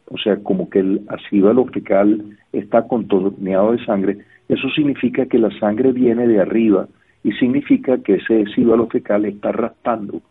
[0.09, 5.51] o sea, como que el ácido fecal está contorneado de sangre, eso significa que la
[5.59, 6.87] sangre viene de arriba
[7.23, 10.21] y significa que ese ácido fecal está raspando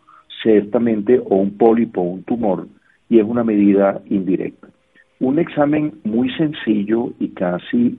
[0.41, 2.67] ciertamente o un pólipo o un tumor
[3.09, 4.67] y es una medida indirecta.
[5.19, 7.97] Un examen muy sencillo y casi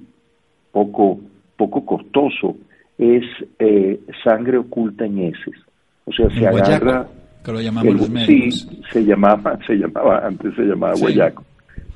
[0.73, 1.21] poco,
[1.59, 2.57] poco costoso
[2.97, 3.25] es
[3.59, 5.55] eh, sangre oculta en heces.
[6.07, 7.07] O sea, se agarra...
[7.45, 8.67] Que lo llamamos los médicos.
[8.71, 11.45] Sí, se llamaba, se llamaba, antes se llamaba guayaco.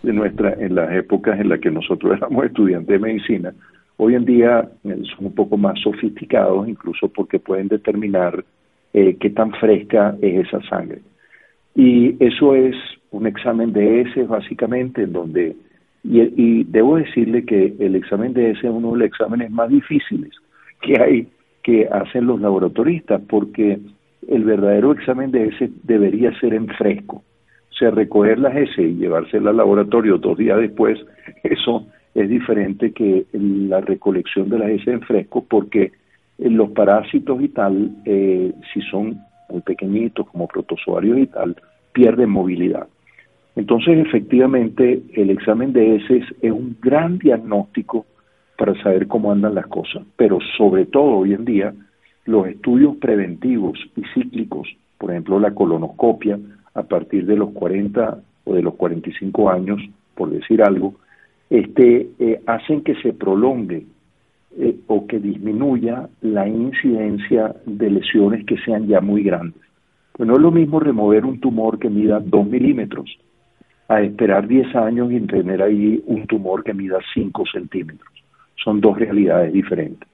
[0.03, 3.55] De nuestra, en las épocas en las que nosotros éramos estudiantes de medicina,
[3.97, 8.45] hoy en día eh, son un poco más sofisticados, incluso porque pueden determinar
[8.93, 11.01] eh, qué tan fresca es esa sangre.
[11.75, 12.75] Y eso es
[13.11, 15.57] un examen de heces básicamente, en donde,
[16.05, 20.31] y, debo decirle que el examen de heces es uno de los exámenes más difíciles
[20.81, 21.29] que hay,
[21.63, 23.79] que hacen los laboratoristas, porque
[24.29, 27.23] el verdadero examen de heces debería ser en fresco.
[27.71, 30.99] O sea, recoger las heces y llevárselas al laboratorio dos días después,
[31.45, 35.93] eso es diferente que la recolección de las heces en fresco, porque
[36.39, 41.57] los parásitos y tal, eh, si son muy pequeñitos como protozoarios y tal,
[41.93, 42.89] pierden movilidad.
[43.55, 48.07] Entonces, efectivamente, el examen de heces es un gran diagnóstico
[48.57, 51.75] para saber cómo andan las cosas, pero sobre todo hoy en día,
[52.25, 56.39] los estudios preventivos y cíclicos, por ejemplo, la colonoscopia,
[56.75, 59.83] a partir de los 40 o de los 45 años,
[60.15, 60.95] por decir algo,
[61.51, 63.85] este, eh, hacen que se prolongue
[64.57, 69.61] eh, o que disminuya la incidencia de lesiones que sean ya muy grandes.
[70.13, 73.19] Pues no es lo mismo remover un tumor que mida 2 milímetros
[73.95, 78.13] a esperar 10 años y tener ahí un tumor que mida 5 centímetros.
[78.63, 80.09] Son dos realidades diferentes.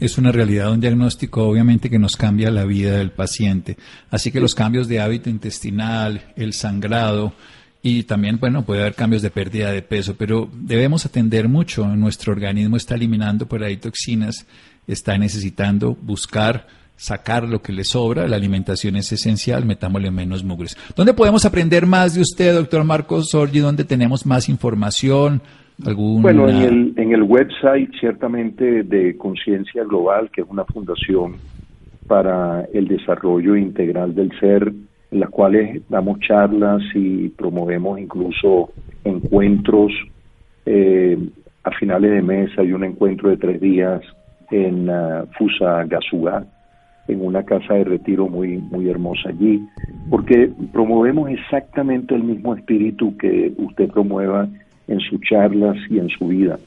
[0.00, 3.76] Es una realidad, un diagnóstico obviamente que nos cambia la vida del paciente.
[4.10, 7.32] Así que los cambios de hábito intestinal, el sangrado,
[7.82, 11.86] y también, bueno, puede haber cambios de pérdida de peso, pero debemos atender mucho.
[11.96, 14.46] Nuestro organismo está eliminando por ahí toxinas,
[14.86, 16.66] está necesitando buscar
[16.98, 18.28] sacar lo que le sobra.
[18.28, 20.76] La alimentación es esencial, metámosle menos mugres.
[20.94, 23.60] ¿Dónde podemos aprender más de usted, doctor Marcos Sorgi?
[23.60, 25.40] ¿Dónde tenemos más información?
[25.78, 31.36] Bueno, en el, en el website ciertamente de Conciencia Global, que es una fundación
[32.08, 34.72] para el desarrollo integral del ser,
[35.10, 38.72] en las cuales damos charlas y promovemos incluso
[39.04, 39.92] encuentros.
[40.66, 41.16] Eh,
[41.62, 44.02] a finales de mes hay un encuentro de tres días
[44.50, 46.44] en uh, Fusa Gasugá,
[47.08, 49.66] en una casa de retiro muy, muy hermosa allí,
[50.10, 54.48] porque promovemos exactamente el mismo espíritu que usted promueva
[54.86, 56.58] en sus charlas y en su vida.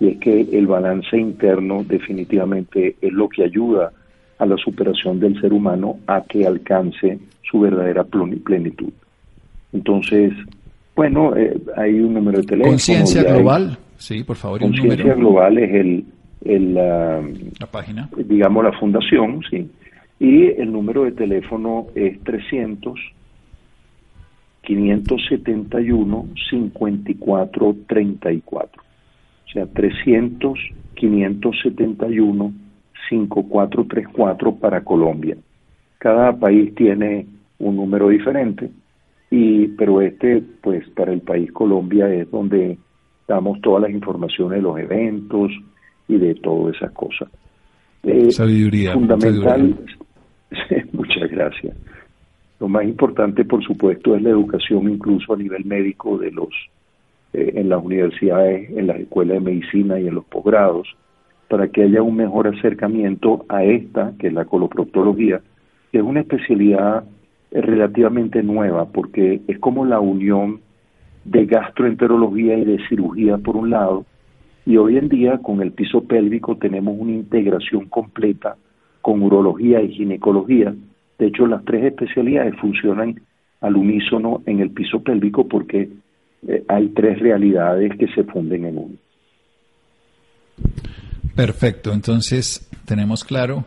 [0.00, 3.92] Y es que el balance interno definitivamente es lo que ayuda
[4.38, 8.90] a la superación del ser humano a que alcance su verdadera plenitud.
[9.72, 10.32] Entonces,
[10.96, 12.72] bueno, eh, hay un número de teléfono.
[12.72, 14.60] Conciencia Global, sí, por favor.
[14.60, 16.04] Conciencia Global es el
[16.44, 19.70] el, la página, digamos la fundación, sí,
[20.18, 22.98] y el número de teléfono es 300
[24.62, 28.82] 571 5434.
[28.82, 30.58] O sea, 300
[30.94, 32.52] 571
[33.08, 35.36] 5434 para Colombia.
[35.98, 37.26] Cada país tiene
[37.58, 38.70] un número diferente
[39.30, 42.78] y pero este pues para el país Colombia es donde
[43.28, 45.52] damos todas las informaciones de los eventos
[46.10, 47.28] y de todas esas cosas.
[48.02, 48.94] Eh, sabiduría.
[48.94, 49.76] Fundamental.
[50.92, 51.76] muchas gracias.
[52.58, 56.48] Lo más importante, por supuesto, es la educación incluso a nivel médico de los
[57.32, 60.88] eh, en las universidades, en las escuelas de medicina y en los posgrados,
[61.48, 65.40] para que haya un mejor acercamiento a esta, que es la coloproctología,
[65.92, 67.04] que es una especialidad
[67.50, 70.60] eh, relativamente nueva, porque es como la unión
[71.24, 74.06] de gastroenterología y de cirugía por un lado,
[74.70, 78.56] y hoy en día con el piso pélvico tenemos una integración completa
[79.02, 80.72] con urología y ginecología.
[81.18, 83.20] De hecho, las tres especialidades funcionan
[83.60, 85.88] al unísono en el piso pélvico porque
[86.46, 88.94] eh, hay tres realidades que se funden en uno.
[91.34, 93.64] Perfecto, entonces tenemos claro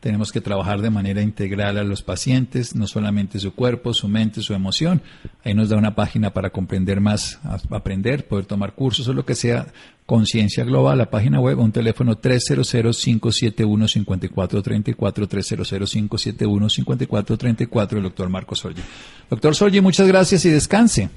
[0.00, 4.40] tenemos que trabajar de manera integral a los pacientes, no solamente su cuerpo, su mente,
[4.40, 5.02] su emoción.
[5.44, 7.38] Ahí nos da una página para comprender más,
[7.70, 9.66] aprender, poder tomar cursos o lo que sea.
[10.06, 18.80] Conciencia Global, la página web, un teléfono 300-571-5434, 300-571-5434, el doctor Marcos Sorgi.
[19.28, 21.10] Doctor Sorgi, muchas gracias y descanse.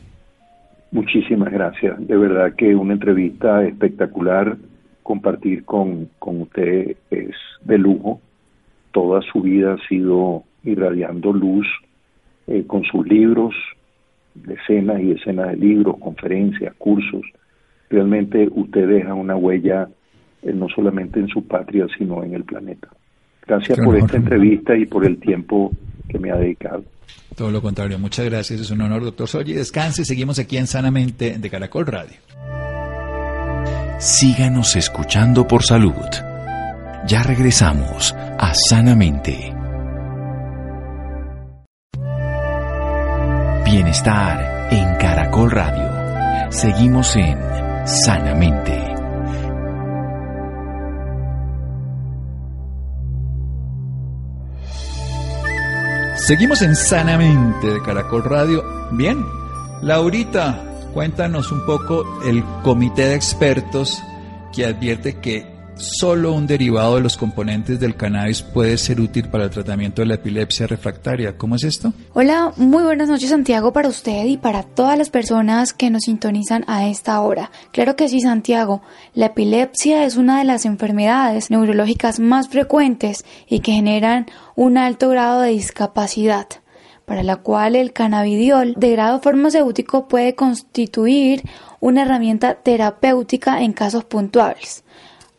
[0.92, 2.06] Muchísimas gracias.
[2.06, 4.58] De verdad que una entrevista espectacular.
[5.02, 8.22] Compartir con, con usted es de lujo
[8.94, 11.68] toda su vida ha sido irradiando luz
[12.48, 13.54] eh, con sus libros,
[14.36, 17.22] decenas y decenas de libros, conferencias, cursos.
[17.90, 19.90] Realmente usted deja una huella
[20.42, 22.88] eh, no solamente en su patria, sino en el planeta.
[23.46, 25.72] Gracias por esta entrevista y por el tiempo
[26.08, 26.84] que me ha dedicado.
[27.36, 29.54] Todo lo contrario, muchas gracias, es un honor, doctor Soy.
[29.54, 32.18] Descanse, seguimos aquí en Sanamente de Caracol Radio.
[34.00, 36.33] Síganos escuchando por salud.
[37.06, 39.54] Ya regresamos a Sanamente.
[43.66, 46.50] Bienestar en Caracol Radio.
[46.50, 47.38] Seguimos en
[47.86, 48.96] Sanamente.
[56.16, 58.64] Seguimos en Sanamente de Caracol Radio.
[58.94, 59.26] Bien,
[59.82, 60.64] Laurita,
[60.94, 64.02] cuéntanos un poco el comité de expertos
[64.54, 65.53] que advierte que
[65.84, 70.08] solo un derivado de los componentes del cannabis puede ser útil para el tratamiento de
[70.08, 71.38] la epilepsia refractaria.
[71.38, 71.94] ¿Cómo es esto?
[72.14, 76.64] Hola, muy buenas noches Santiago para usted y para todas las personas que nos sintonizan
[76.68, 77.52] a esta hora.
[77.72, 78.82] Claro que sí, Santiago.
[79.14, 85.10] La epilepsia es una de las enfermedades neurológicas más frecuentes y que generan un alto
[85.10, 86.48] grado de discapacidad
[87.06, 91.44] para la cual el cannabidiol de grado farmacéutico puede constituir
[91.82, 94.84] una herramienta terapéutica en casos puntuales.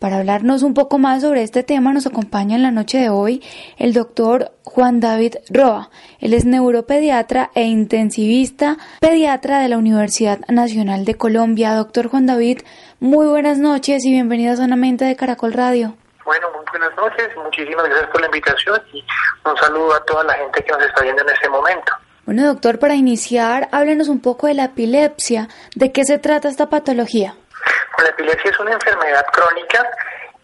[0.04, 3.42] Para hablarnos un poco más sobre este tema nos acompaña en la noche de hoy
[3.78, 5.88] el doctor Juan David Roa.
[6.20, 11.72] Él es neuropediatra e intensivista pediatra de la Universidad Nacional de Colombia.
[11.72, 12.58] Doctor Juan David,
[13.00, 15.96] muy buenas noches y bienvenido a Sanamente de Caracol Radio.
[16.26, 19.02] Bueno, muy buenas noches, muchísimas gracias por la invitación y
[19.48, 21.92] un saludo a toda la gente que nos está viendo en este momento.
[22.26, 25.48] Bueno, doctor, para iniciar, háblenos un poco de la epilepsia.
[25.74, 27.36] ¿De qué se trata esta patología?
[27.98, 29.88] La epilepsia es una enfermedad crónica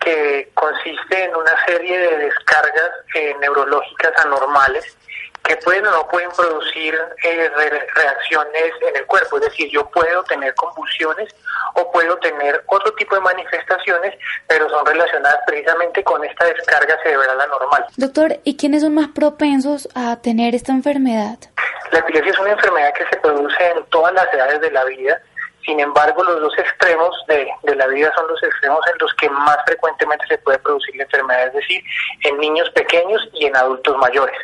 [0.01, 4.97] que consiste en una serie de descargas eh, neurológicas anormales
[5.43, 7.51] que pueden o no pueden producir eh,
[7.95, 9.37] reacciones en el cuerpo.
[9.39, 11.35] Es decir, yo puedo tener convulsiones
[11.75, 14.15] o puedo tener otro tipo de manifestaciones,
[14.47, 17.85] pero son relacionadas precisamente con esta descarga cerebral anormal.
[17.97, 21.39] Doctor, ¿y quiénes son más propensos a tener esta enfermedad?
[21.91, 25.21] La epilepsia es una enfermedad que se produce en todas las edades de la vida
[25.65, 29.59] sin embargo, los dos extremos de, la vida son los extremos en los que más
[29.67, 31.83] frecuentemente se puede producir la enfermedad, es decir,
[32.25, 34.37] en niños pequeños y en adultos mayores.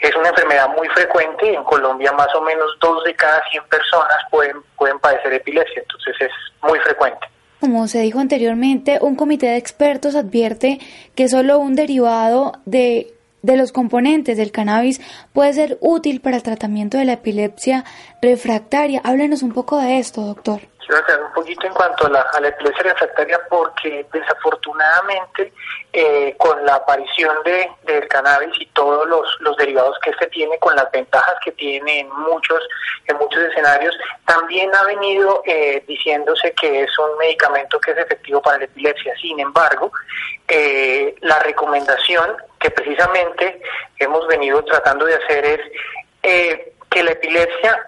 [0.00, 3.64] Es una enfermedad muy frecuente y en Colombia más o menos dos de cada 100
[3.64, 7.26] personas pueden, pueden padecer epilepsia, entonces es muy frecuente.
[7.60, 10.78] Como se dijo anteriormente, un comité de expertos advierte
[11.14, 15.00] que solo un derivado de de los componentes del cannabis
[15.32, 17.84] puede ser útil para el tratamiento de la epilepsia
[18.20, 19.00] refractaria.
[19.04, 20.60] Háblenos un poco de esto, doctor.
[20.78, 25.52] Quiero un poquito en cuanto a la, a la epilepsia refractaria porque desafortunadamente
[25.92, 30.58] eh, con la aparición de, del cannabis y todos los, los derivados que este tiene,
[30.58, 32.60] con las ventajas que tiene en muchos,
[33.06, 38.42] en muchos escenarios, también ha venido eh, diciéndose que es un medicamento que es efectivo
[38.42, 39.14] para la epilepsia.
[39.20, 39.92] Sin embargo,
[40.48, 43.60] eh, la recomendación que precisamente
[43.98, 45.60] hemos venido tratando de hacer es
[46.90, 47.84] que la epilepsia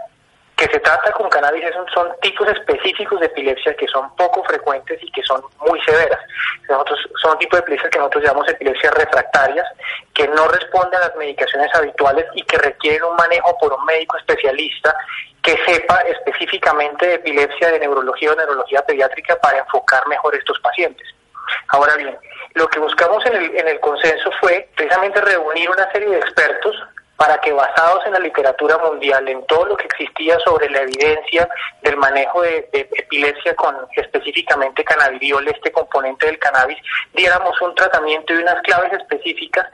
[0.56, 5.10] que se trata con cannabis son tipos específicos de epilepsia que son poco frecuentes y
[5.10, 6.20] que son muy severas.
[6.68, 9.66] Nosotros, son tipos de epilepsia que nosotros llamamos epilepsias refractarias,
[10.14, 14.16] que no responden a las medicaciones habituales y que requieren un manejo por un médico
[14.18, 14.94] especialista
[15.42, 21.08] que sepa específicamente de epilepsia, de neurología o neurología pediátrica para enfocar mejor estos pacientes.
[21.68, 22.16] Ahora bien,
[22.54, 26.76] lo que buscamos en el, en el consenso fue precisamente reunir una serie de expertos
[27.22, 31.48] para que basados en la literatura mundial, en todo lo que existía sobre la evidencia
[31.82, 36.78] del manejo de, epilepsia con específicamente cannabidiol, este componente del cannabis,
[37.14, 39.66] diéramos un tratamiento y unas claves específicas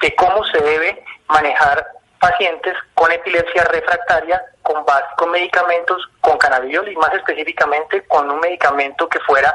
[0.00, 1.86] de cómo se debe manejar
[2.20, 4.84] pacientes con epilepsia refractaria con,
[5.16, 9.54] con medicamentos con cannabidiol y más específicamente con un medicamento que fuera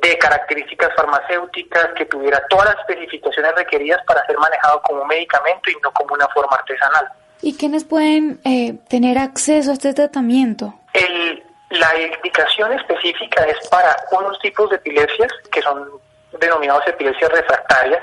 [0.00, 5.70] de características farmacéuticas, que tuviera todas las especificaciones requeridas para ser manejado como un medicamento
[5.70, 7.08] y no como una forma artesanal.
[7.42, 10.74] ¿Y quiénes pueden eh, tener acceso a este tratamiento?
[10.92, 15.88] El, la indicación específica es para unos tipos de epilepsias que son
[16.40, 18.02] denominados epilepsias refractarias,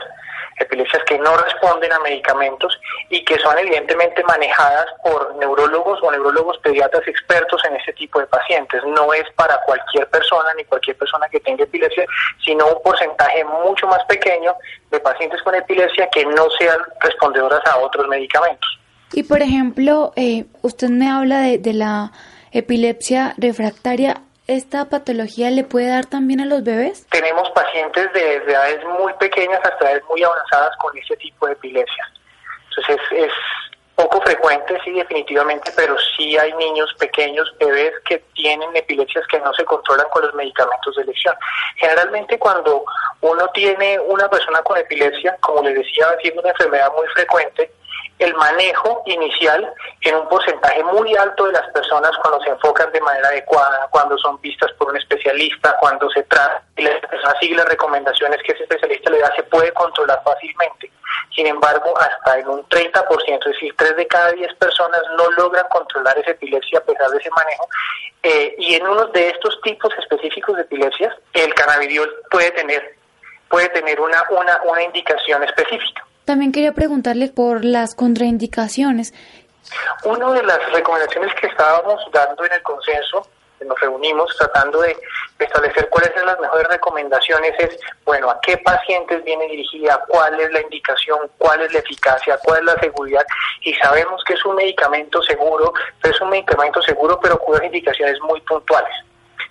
[0.59, 2.79] epilepsias que no responden a medicamentos
[3.09, 8.27] y que son evidentemente manejadas por neurólogos o neurólogos pediatras expertos en este tipo de
[8.27, 8.81] pacientes.
[8.85, 12.05] No es para cualquier persona ni cualquier persona que tenga epilepsia,
[12.43, 14.55] sino un porcentaje mucho más pequeño
[14.91, 18.69] de pacientes con epilepsia que no sean respondedoras a otros medicamentos.
[19.13, 22.11] Y por ejemplo, eh, usted me habla de, de la
[22.51, 24.21] epilepsia refractaria.
[24.47, 27.07] ¿Esta patología le puede dar también a los bebés?
[27.09, 32.11] Tenemos pacientes de, edades muy pequeñas hasta edades muy avanzadas con este tipo de epilepsia.
[32.69, 33.31] Entonces es,
[33.95, 39.53] poco frecuente, sí, definitivamente, pero sí hay niños pequeños, bebés que tienen epilepsias que no
[39.53, 41.35] se controlan con los medicamentos de elección.
[41.77, 42.83] Generalmente cuando
[43.21, 47.71] uno tiene una persona con epilepsia, como les decía, siendo una enfermedad muy frecuente,
[48.19, 53.01] el manejo inicial en un porcentaje muy alto de las personas cuando se enfocan de
[53.01, 57.55] manera adecuada, cuando son vistas por un especialista, cuando se trata y la persona sigue
[57.55, 60.91] las recomendaciones que ese especialista le da, se puede controlar fácilmente.
[61.35, 65.65] Sin embargo, hasta en un 30%, es decir, 3 de cada 10 personas no logran
[65.69, 67.67] controlar esa epilepsia a pesar de ese manejo.
[68.23, 72.95] Eh, y en uno de estos tipos específicos de epilepsias, el cannabidiol puede tener,
[73.49, 76.05] puede tener una, una, una indicación específica.
[76.25, 79.13] También quería preguntarle por las contraindicaciones.
[80.03, 83.27] Una de las recomendaciones que estábamos dando en el consenso,
[83.65, 84.95] nos reunimos tratando de
[85.39, 90.51] establecer cuáles son las mejores recomendaciones, es, bueno, a qué pacientes viene dirigida, cuál es
[90.51, 93.25] la indicación, cuál es la eficacia, cuál es la seguridad,
[93.61, 98.19] y sabemos que es un medicamento seguro, pero es un medicamento seguro, pero cuyas indicaciones
[98.21, 98.93] muy puntuales.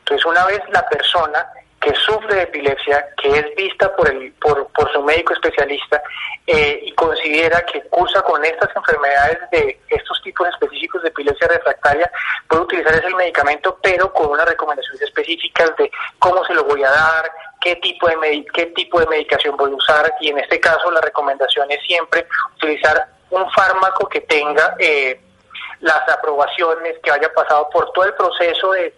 [0.00, 1.46] Entonces, una vez la persona
[1.84, 6.02] que sufre de epilepsia, que es vista por, el, por, por su médico especialista
[6.46, 12.10] eh, y considera que cursa con estas enfermedades de estos tipos específicos de epilepsia refractaria,
[12.48, 16.90] puede utilizar ese medicamento, pero con unas recomendaciones específicas de cómo se lo voy a
[16.90, 17.30] dar,
[17.60, 21.02] qué tipo de, qué tipo de medicación voy a usar y en este caso la
[21.02, 22.26] recomendación es siempre
[22.56, 24.74] utilizar un fármaco que tenga...
[24.78, 25.20] Eh,
[25.80, 28.92] las aprobaciones, que haya pasado por todo el proceso de,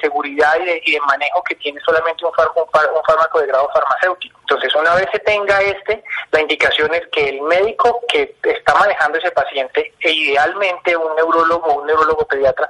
[0.00, 4.38] seguridad y de, manejo que tiene solamente un, un, fármaco de grado farmacéutico.
[4.40, 9.18] Entonces, una vez se tenga este, la indicación es que el médico que está manejando
[9.18, 12.68] ese paciente, e idealmente un neurólogo o un neurólogo pediatra,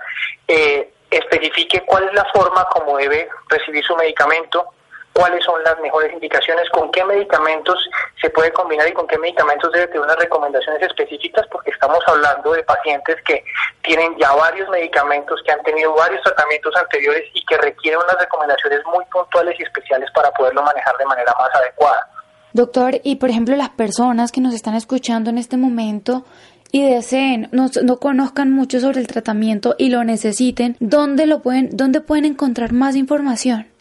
[0.49, 4.67] eh, especifique cuál es la forma como debe recibir su medicamento,
[5.13, 7.77] cuáles son las mejores indicaciones, con qué medicamentos
[8.21, 12.53] se puede combinar y con qué medicamentos debe tener unas recomendaciones específicas, porque estamos hablando
[12.53, 13.45] de pacientes que
[13.83, 18.81] tienen ya varios medicamentos, que han tenido varios tratamientos anteriores y que requieren unas recomendaciones
[18.87, 22.09] muy puntuales y especiales para poderlo manejar de manera más adecuada.
[22.53, 26.25] Doctor, y por ejemplo las personas que nos están escuchando en este momento
[26.71, 31.77] y deseen, no, no, conozcan mucho sobre el tratamiento y lo necesiten, ¿dónde lo pueden,
[31.77, 33.72] dónde pueden encontrar más información?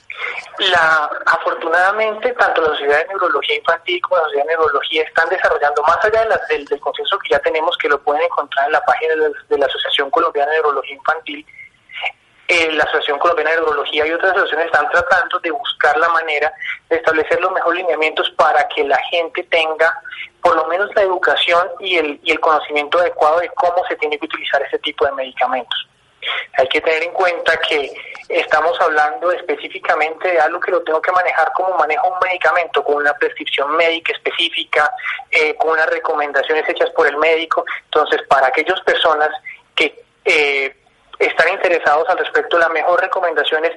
[0.60, 5.82] La, afortunadamente, tanto la Sociedad de Neurología Infantil como la Sociedad de Neurología están desarrollando,
[5.84, 9.16] más allá del, del, consenso que ya tenemos, que lo pueden encontrar en la página
[9.50, 11.46] de, la Asociación Colombiana de Neurología Infantil,
[12.48, 16.54] eh, la Asociación Colombiana de Neurología y otras asociaciones están tratando de buscar la manera
[16.90, 20.02] de establecer los mejores lineamientos para que la gente tenga
[20.42, 24.18] por lo menos la educación y el, y el conocimiento adecuado de cómo se tiene
[24.18, 25.88] que utilizar este tipo de medicamentos.
[26.58, 27.92] Hay que tener en cuenta que
[28.30, 32.96] estamos hablando específicamente de algo que lo tengo que manejar como manejo un medicamento, con
[32.96, 34.92] una prescripción médica específica,
[35.30, 37.66] eh, con unas recomendaciones hechas por el médico.
[37.86, 39.30] Entonces, para aquellas personas
[39.76, 40.76] que eh,
[41.20, 43.74] están interesados al respecto, la mejor recomendación es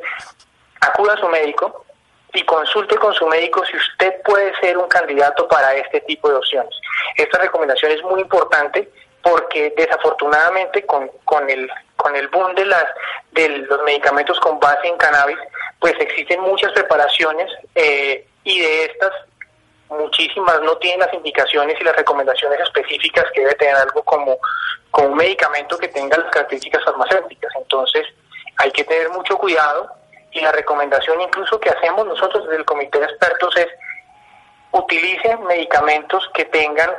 [0.80, 1.84] acuda a su médico
[2.32, 6.34] y consulte con su médico si usted puede ser un candidato para este tipo de
[6.36, 6.74] opciones.
[7.16, 8.90] Esta recomendación es muy importante
[9.22, 11.70] porque desafortunadamente con, con el
[12.04, 12.84] con el boom de las
[13.32, 15.38] de los medicamentos con base en cannabis
[15.80, 19.10] pues existen muchas preparaciones eh, y de estas
[19.88, 24.36] muchísimas no tienen las indicaciones y las recomendaciones específicas que debe tener algo como,
[24.90, 27.52] como un medicamento que tenga las características farmacéuticas.
[27.56, 28.06] Entonces
[28.58, 29.90] hay que tener mucho cuidado
[30.30, 33.68] y la recomendación incluso que hacemos nosotros desde el comité de expertos es
[34.72, 36.90] utilice medicamentos que tengan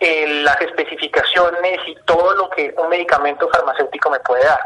[0.00, 4.60] eh, las especificaciones y todo lo que un medicamento farmacéutico me puede dar.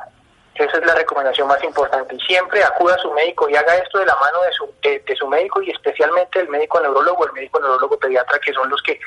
[0.54, 2.16] Esa es la recomendación más importante.
[2.16, 5.16] Y siempre acuda a su médico y haga esto de la mano de su, de,
[5.16, 8.98] su médico y especialmente el médico neurólogo, el médico neurólogo pediatra, que son los que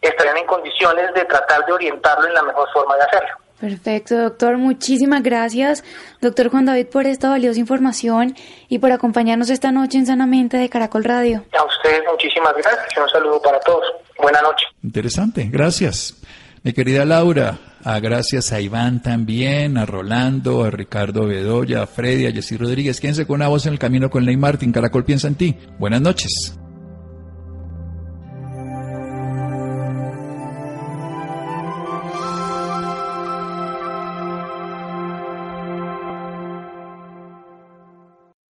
[0.00, 3.36] estarían en condiciones de tratar de orientarlo en la mejor forma de hacerlo.
[3.60, 4.58] Perfecto, doctor.
[4.58, 5.84] Muchísimas gracias,
[6.20, 8.34] doctor Juan David, por esta valiosa información
[8.68, 11.44] y por acompañarnos esta noche en Sanamente de Caracol Radio.
[11.58, 13.84] A ustedes muchísimas gracias un saludo para todos.
[14.20, 14.68] Buenas noches.
[14.82, 16.20] Interesante, gracias.
[16.62, 22.26] Mi querida Laura, a gracias a Iván también, a Rolando, a Ricardo Bedoya, a Freddy,
[22.26, 23.00] a Jessy Rodríguez.
[23.00, 24.72] Quédense con una voz en el camino con Ley Martín.
[24.72, 25.56] Caracol piensa en ti.
[25.78, 26.58] Buenas noches.